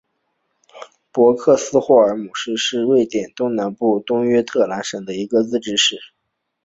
[1.11, 5.95] 博克斯霍尔姆市是瑞典东南部东约特兰省的一个自治市。